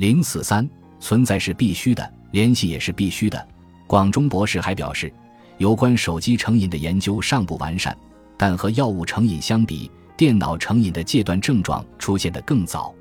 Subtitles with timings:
[0.00, 0.66] 零四三
[0.98, 3.46] 存在是必须的，联系也是必须的。
[3.86, 5.12] 广中博士还表示，
[5.58, 7.94] 有关手机成瘾的研究尚不完善，
[8.38, 12.94] 但和药物成瘾相比，电脑成瘾的戒断症状出现的更早。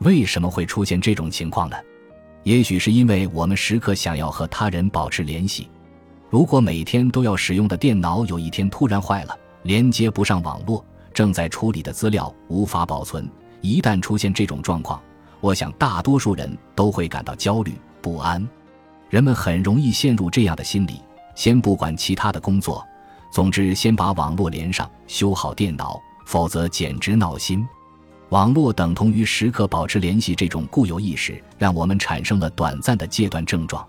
[0.00, 1.76] 为什么会出现这种情况呢？
[2.42, 5.70] 也许是因为我们时刻想要和他人保持联系。
[6.28, 10.84] 如果每天都要使用的电脑有一天突然坏了，连接不上网络，
[11.14, 13.26] 正在处理的资料无法保存，
[13.62, 15.02] 一旦出现这种状况，
[15.44, 18.48] 我想大多数人都会感到焦虑不安。
[19.10, 21.02] 人们很容易陷入这样的心理：
[21.34, 22.82] 先不管其他的工作，
[23.30, 27.62] 总之先把网络连上，修好电脑，否则简直闹心。
[28.30, 33.86] 网络等同于时刻保持联系，这种固有意识让我们产生了短暂的戒断症状。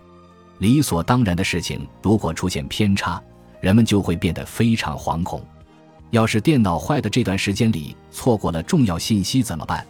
[0.58, 3.24] 理所当然的事情，如果出现偏差，
[3.62, 5.42] 人们就会变得非常惶恐。
[6.12, 9.88] 要是电脑坏的这段时间里错过了重要信息怎么办？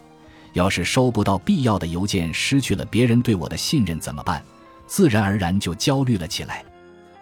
[0.56, 4.42] 要是收不到必要的邮件，失去了别人对我的信任怎么办？
[4.86, 6.64] 自然而然就焦虑了起来。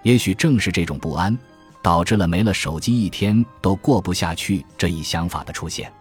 [0.04, 1.36] 也许正是这种不安，
[1.82, 5.92] 导致了没了手机一天都过不下去这一想法的出现。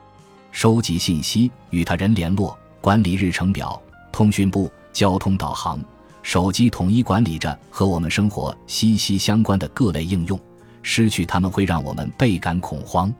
[0.51, 5.83] 收集信息、与他人联络、管理日程表、通讯部、交通导航，
[6.21, 10.39] 手机统一管理着和我们生活息息相关的各类应用。
[10.83, 13.11] 失去它们会让我们倍感恐慌。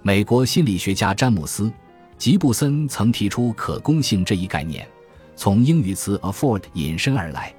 [0.00, 1.64] 美国心理学家詹姆斯·
[2.20, 4.86] 吉布森曾提出可供性这一概念，
[5.34, 7.50] 从英语词 “afford” 引申而来。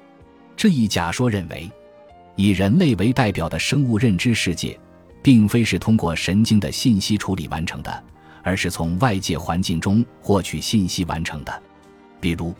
[0.56, 1.68] 这一假说认为，
[2.36, 4.78] 以人类为代表的生物认知世界，
[5.20, 8.04] 并非是通过神经的信息处理完成的。
[8.44, 11.62] 而是从外界环境中获取信息完成的，
[12.20, 12.52] 比如，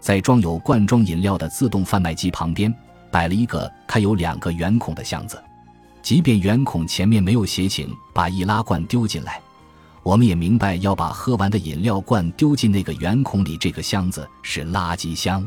[0.00, 2.74] 在装有罐装饮料的自动贩卖机旁边
[3.10, 5.42] 摆了一个开有两个圆孔的箱子，
[6.00, 9.38] 即便圆孔前面没有斜形把易拉罐丢进来，
[10.06, 13.56] 我们也明白要把喝完的饮料罐丢进那个圆孔里。
[13.56, 15.44] 这个箱子是垃圾箱，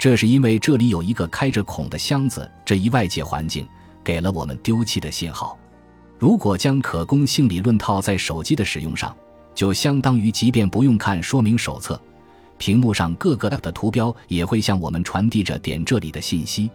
[0.00, 3.64] 这是因为这里有一个开着孔的箱子，这一外界环境
[4.02, 5.56] 给了我们丢弃的信号。
[6.18, 9.14] 如果将可供性理论套在手机的使用上，
[9.54, 12.00] 就相当于即便不用看说明手册，
[12.58, 16.68] 屏幕上各个 app 的图标也会向我们传递着点这里的信息。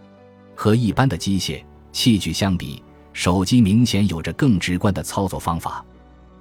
[0.56, 2.82] 和一般的机械器具相比，
[3.12, 5.84] 手机明显有着更直观的操作方法。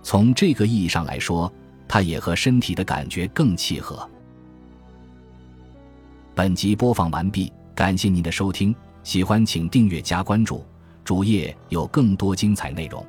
[0.08, 1.52] 从这个意义上来说，
[1.86, 4.08] 它也和身体的感觉更契合。
[6.34, 10.64] 本集播放完毕，感谢您的收听，喜欢请订阅加关注。
[11.04, 13.04] 主页有更多精彩内容。